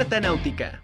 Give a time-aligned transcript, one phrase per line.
[0.00, 0.82] Carta Náutica.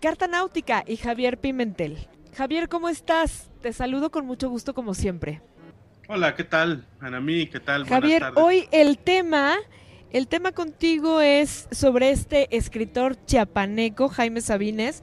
[0.00, 2.08] Carta Náutica y Javier Pimentel.
[2.34, 3.50] Javier, ¿cómo estás?
[3.60, 5.42] Te saludo con mucho gusto como siempre.
[6.08, 6.86] Hola, ¿qué tal?
[6.98, 7.86] Anamí, ¿qué tal?
[7.86, 9.58] Javier, hoy el tema
[10.12, 15.02] el tema contigo es sobre este escritor chiapaneco, Jaime Sabines,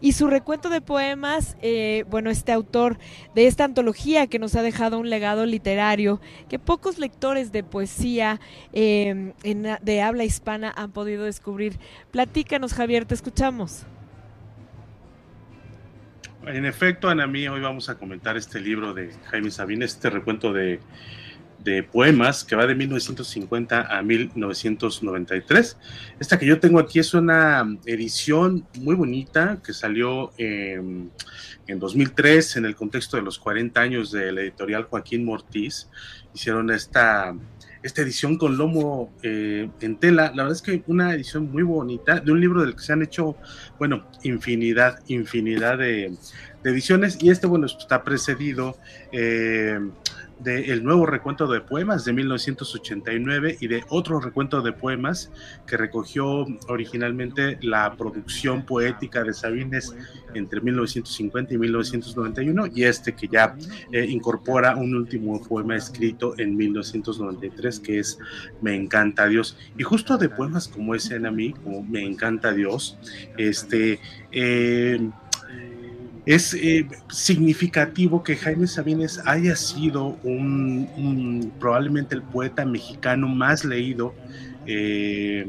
[0.00, 2.98] y su recuento de poemas, eh, bueno, este autor
[3.34, 8.40] de esta antología que nos ha dejado un legado literario que pocos lectores de poesía
[8.72, 11.78] em, de habla hispana han podido descubrir.
[12.10, 13.86] Platícanos, Javier, te escuchamos.
[16.46, 20.78] En efecto, Anamí, hoy vamos a comentar este libro de Jaime Sabines, este recuento de
[21.58, 25.76] de poemas que va de 1950 a 1993.
[26.20, 31.10] Esta que yo tengo aquí es una edición muy bonita que salió en
[31.66, 35.88] 2003 en el contexto de los 40 años del editorial Joaquín Mortiz.
[36.34, 37.34] Hicieron esta,
[37.82, 40.32] esta edición con lomo eh, en tela.
[40.34, 43.02] La verdad es que una edición muy bonita de un libro del que se han
[43.02, 43.36] hecho,
[43.78, 46.12] bueno, infinidad, infinidad de,
[46.64, 47.18] ediciones.
[47.20, 48.76] Y este, bueno, está precedido.
[49.12, 49.78] Eh,
[50.38, 55.30] del nuevo recuento de poemas de 1989 y de otro recuento de poemas
[55.66, 59.94] que recogió originalmente la producción poética de Sabines
[60.34, 63.56] entre 1950 y 1991 y este que ya
[63.92, 68.18] eh, incorpora un último poema escrito en 1993 que es
[68.60, 69.56] Me encanta Dios.
[69.78, 71.32] Y justo de poemas como ese en a
[71.62, 72.98] como Me encanta Dios
[73.36, 74.00] este
[74.32, 75.10] eh,
[76.26, 84.12] es eh, significativo que Jaime Sabines haya sido un, probablemente el poeta mexicano más leído
[84.66, 85.46] eh,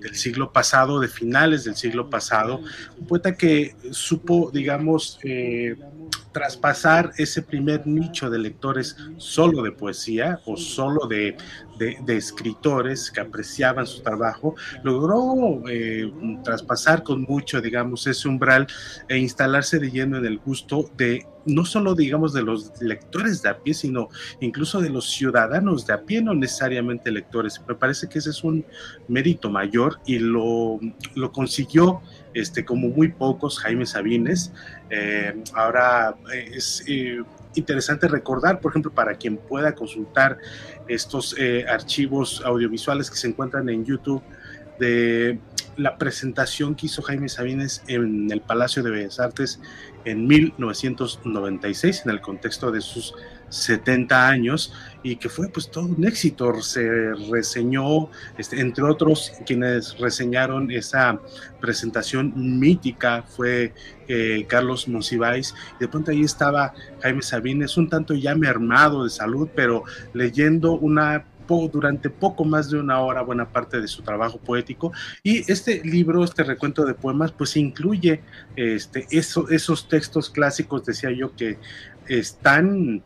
[0.00, 2.62] del siglo pasado, de finales del siglo pasado,
[2.98, 5.76] un poeta que supo, digamos, eh,
[6.32, 11.36] traspasar ese primer nicho de lectores solo de poesía o solo de,
[12.08, 16.12] escritores que apreciaban su trabajo, logró eh,
[16.44, 18.66] traspasar con mucho, digamos, ese umbral
[19.08, 23.50] e instalarse de lleno en el gusto de no solo, digamos, de los lectores de
[23.50, 24.08] a pie, sino
[24.40, 27.60] incluso de los ciudadanos de a pie, no necesariamente lectores.
[27.66, 28.64] Me parece que ese es un
[29.08, 30.80] mérito mayor y lo,
[31.14, 32.00] lo consiguió
[32.34, 34.52] este, como muy pocos, Jaime Sabines.
[34.90, 37.22] Eh, ahora eh, es eh,
[37.54, 40.38] interesante recordar, por ejemplo, para quien pueda consultar
[40.88, 41.36] estos
[41.68, 44.22] archivos audiovisuales que se encuentran en YouTube
[44.78, 45.38] de
[45.76, 49.60] la presentación que hizo Jaime Sabines en el Palacio de Bellas Artes
[50.04, 53.14] en 1996, en el contexto de sus
[53.52, 54.72] 70 años
[55.02, 56.60] y que fue pues todo un éxito.
[56.62, 61.20] Se reseñó, este, entre otros, quienes reseñaron esa
[61.60, 63.74] presentación mítica fue
[64.08, 65.54] eh, Carlos Monsiváis.
[65.76, 70.72] Y de pronto ahí estaba Jaime Sabines, un tanto ya mermado de salud, pero leyendo
[70.72, 71.26] una
[71.72, 74.92] durante poco más de una hora buena parte de su trabajo poético.
[75.22, 78.22] Y este libro, este recuento de poemas, pues incluye
[78.56, 81.58] este, esos textos clásicos, decía yo, que
[82.08, 83.02] están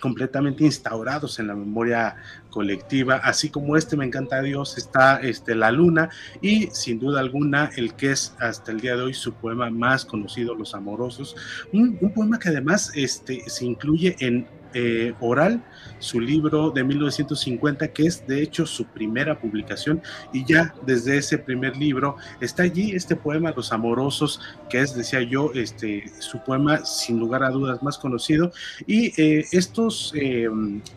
[0.00, 2.16] completamente instaurados en la memoria
[2.50, 6.10] colectiva, así como este Me encanta Dios, está este, La Luna
[6.42, 10.04] y sin duda alguna el que es hasta el día de hoy su poema más
[10.04, 11.36] conocido, Los Amorosos,
[11.72, 14.46] un, un poema que además este, se incluye en
[14.76, 15.62] eh, oral
[16.00, 20.02] su libro de 1950, que es de hecho su primera publicación,
[20.32, 25.22] y ya desde ese primer libro está allí este poema Los Amorosos, que es, decía
[25.22, 28.50] yo, este, su poema sin lugar a dudas más conocido,
[28.84, 30.48] y eh, estos, eh,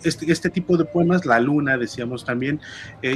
[0.03, 2.59] este, este, tipo de poemas, La Luna, decíamos también,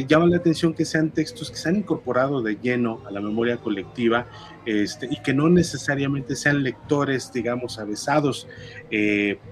[0.08, 3.58] llaman la atención que sean textos que se han incorporado de lleno a la memoria
[3.58, 4.28] colectiva,
[4.66, 8.48] este, y que no necesariamente sean lectores, digamos, avesados,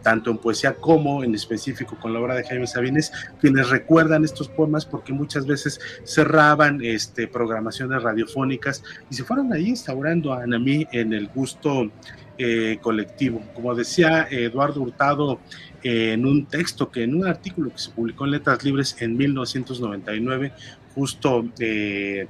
[0.03, 4.49] tanto en poesía como en específico con la obra de Jaime Sabines, quienes recuerdan estos
[4.49, 10.85] poemas porque muchas veces cerraban este, programaciones radiofónicas y se fueron ahí instaurando a Anamí
[10.91, 11.89] en el gusto
[12.37, 13.41] eh, colectivo.
[13.53, 15.39] Como decía Eduardo Hurtado
[15.83, 20.51] en un texto, que en un artículo que se publicó en Letras Libres en 1999,
[20.93, 22.27] justo eh,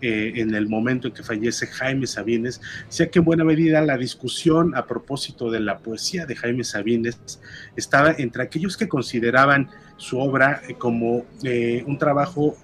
[0.00, 3.96] eh, en el momento en que fallece Jaime Sabines, sea que en buena medida la
[3.96, 7.18] discusión a propósito de la poesía de Jaime Sabines
[7.76, 12.56] estaba entre aquellos que consideraban su obra como eh, un trabajo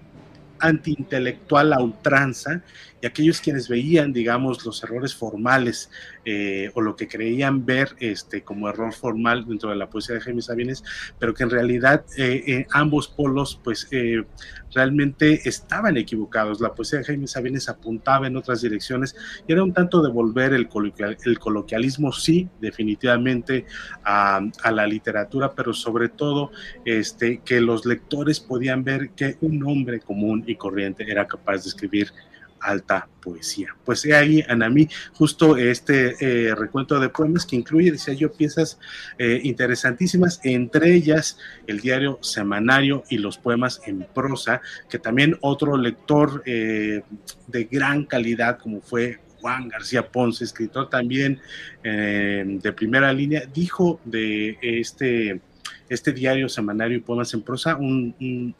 [0.61, 2.63] antiintelectual a ultranza
[3.03, 5.91] y aquellos quienes veían, digamos, los errores formales
[6.25, 10.21] eh, o lo que creían ver este, como error formal dentro de la poesía de
[10.21, 10.85] Jaime Sabines,
[11.19, 13.88] pero que en realidad eh, ambos polos pues
[14.75, 16.61] realmente estaban equivocados.
[16.61, 19.17] La poesía de Jaime Sabines apuntaba en otras direcciones
[19.47, 20.69] y era un tanto devolver el,
[21.25, 23.67] el coloquialismo, sí, definitivamente,
[24.05, 26.50] a, a, la literatura, pero sobre todo
[26.85, 31.69] este, que los lectores podían ver que un hombre común y corriente era capaz de
[31.69, 32.12] escribir
[32.64, 33.76] alta poesía.
[33.84, 38.78] Pues he ahí, Anami, justo este eh, recuento de poemas que incluye, decía yo, piezas
[39.19, 45.76] eh, interesantísimas, entre ellas el diario semanario y los poemas en prosa, que también otro
[45.76, 47.02] lector eh,
[47.46, 51.38] de gran calidad, como fue Juan García Ponce, escritor también
[51.82, 55.43] de primera línea, dijo de este
[55.88, 58.55] este diario semanario y poemas en prosa, un,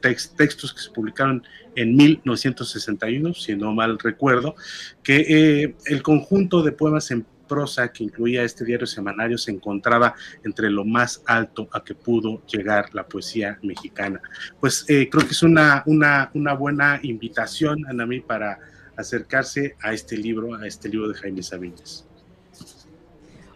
[0.00, 1.42] textos que se publicaron
[1.74, 4.54] en 1961, si no mal recuerdo,
[5.02, 10.14] que eh, el conjunto de poemas en prosa que incluía este diario semanario se encontraba
[10.42, 14.22] entre lo más alto a que pudo llegar la poesía mexicana.
[14.58, 18.58] Pues eh, creo que es una, una, una buena invitación, Anami, para
[18.96, 22.06] acercarse a este libro, a este libro de Jaime Sabines.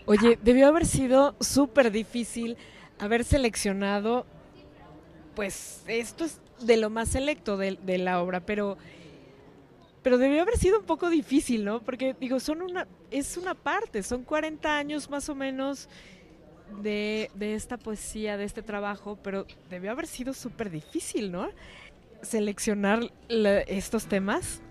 [0.07, 2.57] Oye, debió haber sido súper difícil
[3.01, 4.25] haber seleccionado,
[5.35, 8.79] pues esto es de lo más selecto de, la obra, pero,
[10.03, 11.81] pero debió haber sido un poco difícil, ¿no?
[11.81, 15.89] Porque digo, son una, es una parte, son 40 años más o menos
[16.83, 21.49] de, de esta poesía, de este trabajo, pero debió haber sido súper difícil, ¿no?
[22.23, 24.63] Seleccionar estos temas.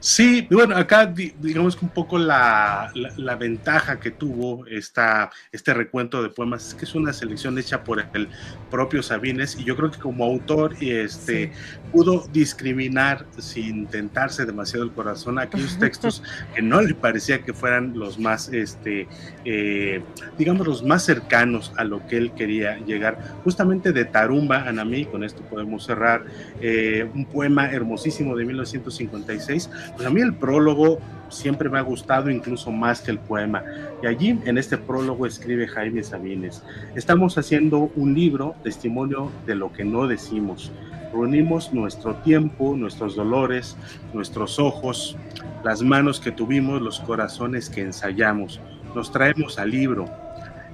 [0.00, 2.92] Sí, bueno, acá digamos que un poco la,
[3.38, 8.04] ventaja que tuvo esta, este recuento de poemas es que es una selección hecha por
[8.12, 8.28] el
[8.70, 11.52] propio Sabines y yo creo que como autor este,
[11.90, 16.22] pudo discriminar sin tentarse demasiado el corazón aquellos textos
[16.54, 19.08] que no le parecía que fueran los más, este,
[19.44, 20.02] eh,
[20.38, 23.18] digamos, los más cercanos a lo que él quería llegar.
[23.42, 26.24] Justamente de Tarumba, Anamí, con esto podemos cerrar,
[26.60, 29.53] eh, un poema hermosísimo de 1956
[29.94, 30.98] pues a mí el prólogo
[31.28, 33.62] siempre me ha gustado incluso más que el poema.
[34.02, 36.62] Y allí en este prólogo escribe Jaime Sabines,
[36.94, 40.70] estamos haciendo un libro, testimonio de lo que no decimos.
[41.12, 43.76] Reunimos nuestro tiempo, nuestros dolores,
[44.12, 45.16] nuestros ojos,
[45.62, 48.60] las manos que tuvimos, los corazones que ensayamos.
[48.94, 50.06] Nos traemos al libro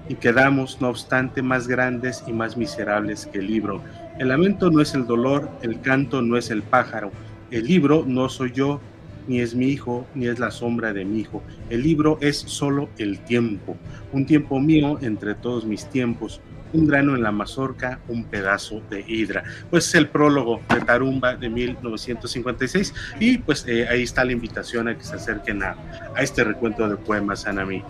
[0.08, 3.82] y quedamos, no obstante, más grandes y más miserables que el libro.
[4.18, 7.12] El lamento no es el dolor, el canto no es el pájaro,
[7.50, 8.80] el libro no soy yo,
[9.26, 11.42] ni es mi hijo, ni es la sombra de mi hijo.
[11.68, 13.76] El libro es solo el tiempo,
[14.12, 16.40] un tiempo mío entre todos mis tiempos,
[16.72, 19.44] un grano en la mazorca, un pedazo de hidra.
[19.70, 24.88] Pues es el prólogo de Tarumba de 1956 y pues eh, ahí está la invitación
[24.88, 25.76] a que se acerquen a,
[26.14, 27.82] a este recuento de poemas, Anami.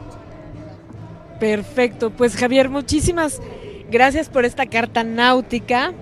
[1.39, 3.41] Perfecto, pues Javier, muchísimas
[3.91, 5.93] gracias por esta carta náutica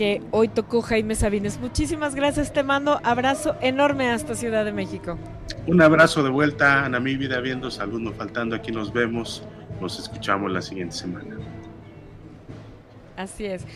[0.00, 1.60] que hoy tocó Jaime Sabines.
[1.60, 5.18] Muchísimas gracias, te mando abrazo enorme hasta Ciudad de México.
[5.66, 9.42] Un abrazo de vuelta, a mi vida viendo salud, no faltando, aquí nos vemos,
[9.78, 11.36] nos escuchamos la siguiente semana.
[13.18, 13.66] Así es.